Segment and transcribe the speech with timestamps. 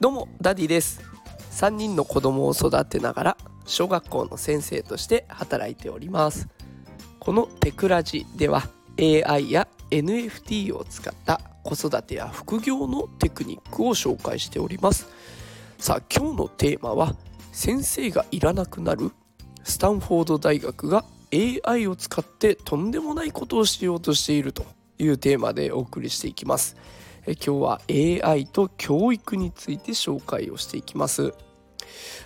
[0.00, 1.02] どうもダディです。
[1.50, 3.36] 3人の子供を育てながら
[3.66, 6.48] 小学校の先生として働いております。
[7.18, 8.62] このテクラジでは
[8.98, 15.06] AI や NFT を使った子育てや副業のテクニックを紹介しております。
[15.76, 17.14] さあ今日のテーマは
[17.52, 19.10] 先生がいらなくなる
[19.64, 24.64] スタンフォード大学が AI を使ってとんでもないことをしようとしていると
[24.98, 26.78] いうテーマでお送りしていきます。
[27.26, 27.80] え今日は
[28.28, 31.34] AI と教育について紹介をしていきます。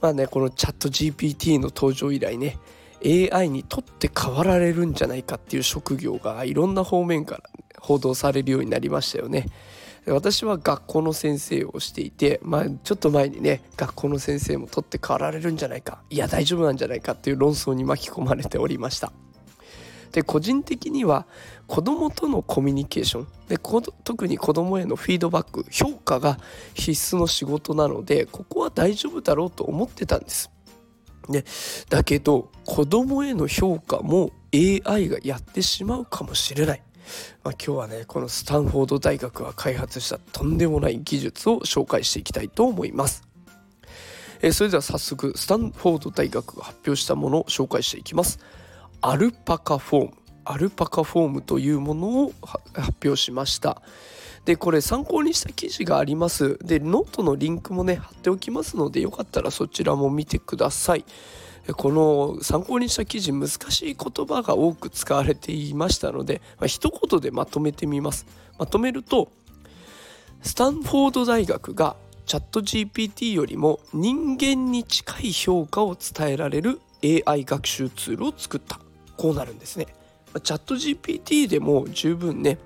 [0.00, 2.58] まあねこのチャット GPT の登場以来ね
[3.04, 7.42] AI にとって変わられるんじゃないかっていう職業がいろんな方面から
[7.80, 9.46] 報道されるようになりましたよね。
[10.06, 19.12] 私は学校の先生をしていて、まあ、ちょっと前にね学校の先生も取って変わられるんじゃないかいや大丈夫なんじゃないかっていう論争に巻き込まれておりました。
[20.12, 21.26] で個人的には
[21.66, 23.58] 子どもとのコミュニケーションで
[24.04, 26.38] 特に子どもへのフィードバック評価が
[26.74, 30.50] 必須の仕事なのでここは大丈夫だろうと思ってたんです。
[31.28, 31.44] で
[31.90, 36.82] だけど子どもへの評価も AI がやってしまうかもしれない。
[37.42, 43.28] まあ、今日はねこのスタンフォード大学が開発したとんでもない技術を紹介していきたいと思います。
[44.40, 48.38] えそれでは早速スタンフォード大学が発表したものを紹介していきます。
[49.00, 50.12] アルパカフォーム
[50.44, 53.82] アルパカフォームというものを発表しました。
[54.46, 56.56] でこれ参考にした記事があります。
[56.64, 61.04] でノートのリンクもね貼っておきますのでよかったらそちらも見てください。
[61.76, 68.24] この参考にした記事難しい言葉が多く使われていましたので、まあ、一言でまとめてみます。
[68.58, 69.30] まとめると
[70.40, 78.87] スタンフォード大学がチャット GPT よりも人間に近い評価を伝えられる AI 学習ツールを作った。
[79.18, 79.88] こうなるんですね。
[80.42, 82.58] チャット GPT でも十分ね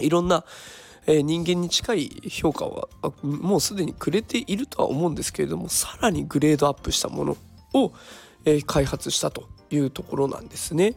[0.00, 0.44] いろんな、
[1.06, 2.88] 人間に近い評価は
[3.22, 7.36] もうすでにくれているとは思うんですけれどもさらにグレードアップしたもの
[7.74, 7.92] を、
[8.66, 10.94] 開発したというところなんですね。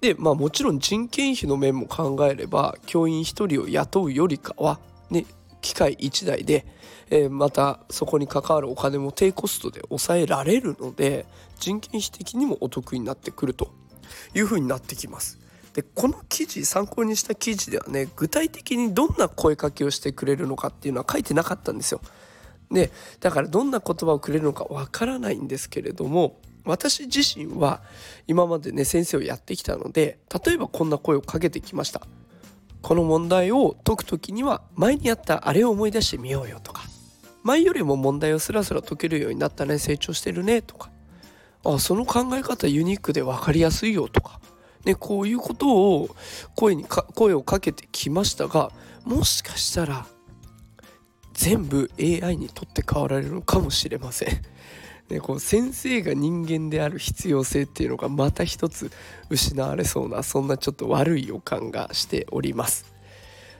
[0.00, 4.78] でまあもちろん人件費の面も考えれば教員1人を雇うよりかは
[5.10, 5.24] ね
[5.62, 6.66] 機械1台で、
[7.10, 11.26] え、またそこに関わるお金も低コストで抑えられるので
[11.58, 13.72] 人件費的にもお得になってくると
[14.34, 15.38] いう風になってきます。
[15.74, 22.00] でこの記事参考にした記事ではね具体的にどんな声かけをしてくれるのかっていうのは書いてなかったんですよ。
[22.70, 27.82] でだからどんな言葉をくれるのかわからないんですけれども私自身は
[28.26, 32.00] 今までね先生をやってきたので例えばこんな声をかけてきました。
[32.80, 36.82] この問題を解く時には前にやったあれを思い出してみようよとか
[37.42, 40.90] 前よりも問題をスラスラ解けるようになったね成長してるねとか
[41.64, 44.40] あその考え方ユニークで分かりやすいよとか、
[44.84, 46.14] ね、こういうことを
[46.54, 48.70] 声に声をかけてきましたが
[49.04, 50.06] もしかしたら
[51.32, 54.42] 全部 AI にとって変わられるのかもしれません。
[55.10, 58.90] ね、こう先生が人間である必要性っていうのがまた一つ
[59.28, 62.86] 失われそうなそんなちょっと悪い予感がしております。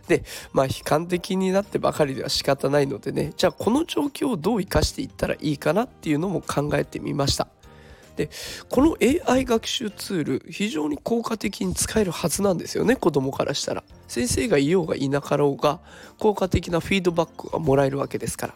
[0.09, 7.49] でまあ悲観的になってばかりでは仕方ないのでねじゃあこの状況をどう生かしていったらいいかなっていうのも考えてみました。
[8.17, 8.31] で
[8.69, 8.97] この
[9.29, 15.81] AI 学習ツール非常に効果的に使えるはずなんですよね子供からしたら先生がいようがいなかろうが
[16.19, 18.55] 効果的なフィードバックがもらえるわけですから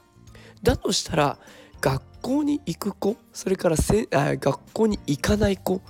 [0.63, 1.39] だとしたら
[1.81, 5.81] 学校に行く子それからせあ学校に行かない子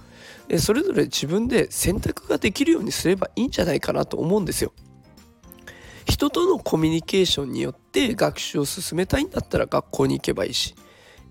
[0.59, 4.73] それぞれ自分で選択ができるようにすればいいんじゃないかなと思うんですよ。
[6.07, 10.75] 人とのコミュニケーションによって学習を進めたいんだったら学校に行けばいいし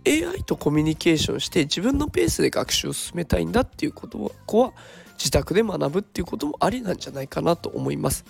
[0.07, 4.71] AI とコミュニケーションして自分のペースで学習を進めたいんだっていうことは子は
[5.17, 8.25] 自宅で学ぶっていうこともありなんじゃないかなと思います。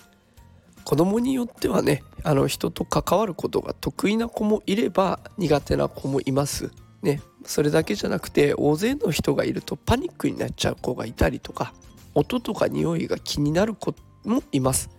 [0.84, 6.72] 子供によってはねあの人と関わることが得意な子もいれば苦手な子もいます。
[7.02, 11.72] ね、それだけじゃなくて大勢の人がいるとパニックになっちゃう子がいたりとか
[12.14, 14.90] 音とか匂いが気になる子もいます。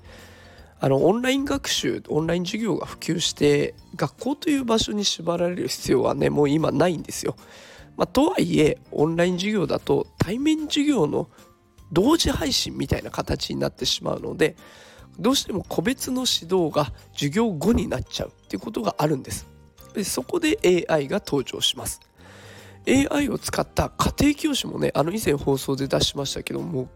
[0.82, 7.36] あのオンライン学習オンライン授業が普及して学校という場所に縛られる必要はねもう今ないんですよ。
[7.98, 11.30] まあ、とはいえオンライン授業だと対面授業の
[11.92, 14.56] 同時配信みたいな形になってしまうので
[15.20, 19.48] どうしても個別の指導が授業後になっちゃうっていうことがあるんです。
[19.94, 22.00] でそこで AI が登場します。
[22.88, 26.88] AI を使った家庭教師もねあの以前放送で出しましたけども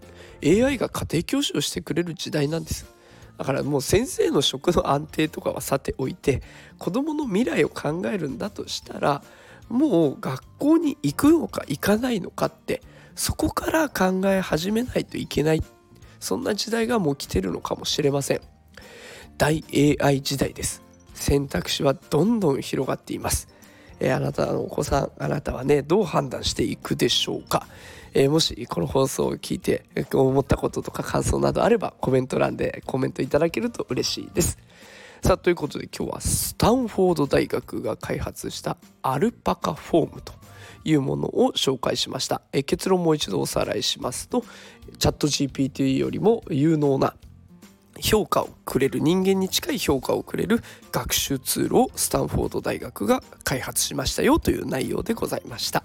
[0.41, 2.92] AI が家庭教師をしてくれる時代なんです。
[3.37, 6.41] だからもう先生の職の安定とかはさておいて
[6.77, 9.23] 子どもの未来を考えるんだとしたら
[9.69, 12.81] もう学校に行くのか行かないのかって
[13.15, 15.63] そこから考え始めないといけない。
[16.19, 18.41] そんな時代がもう来てるのかもしれません。
[19.37, 19.63] 大
[19.99, 20.81] AI 時代です。
[21.13, 23.49] 選択肢はどんどん広がっています。
[23.99, 27.67] えー、あなたのお子さんあなたはねどう判断していくでしょうか、
[28.13, 34.57] えー、もしこの放送を聞いて思ったこととか感想などあればコメント欄でコメントいただけると嬉しいです。
[35.21, 40.33] さあということで今日はスタンフォード大学が開発したアルパカフォームと
[40.83, 42.41] いうものを紹介しました。
[42.51, 44.43] え結論もう一度おさらいしますと
[44.99, 47.15] チャット GPT よりも有能な
[47.99, 50.61] 評価をくれる人間に近い評価をくれる
[50.91, 55.83] 学習ツールをスタンフォード大学が開発しましたよという内容でございました。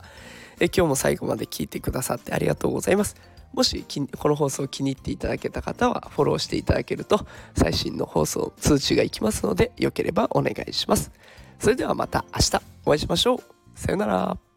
[0.60, 3.16] え今日も最後まで聞いてくださってありがとうございます。
[3.52, 3.84] もし
[4.18, 7.26] この放送を気に入っていただけた方はフォローしていただけると
[7.56, 11.10] 最新の放送通知がいきますのでよければお願いします。
[11.58, 13.38] それではまた明日お会いしましょう。
[13.74, 14.47] さよなら。